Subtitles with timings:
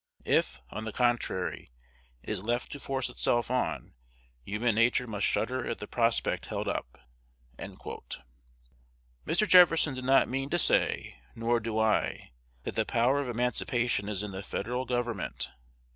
[0.25, 1.69] If, on the contrary,
[2.23, 3.93] it is left to force itself on,
[4.43, 6.97] human nature must shudder at the prospect held up."
[7.59, 8.23] Mr.
[9.47, 12.31] Jefferson did not mean to say, nor do I,
[12.63, 15.51] that the power of emancipation is in the Federal Government.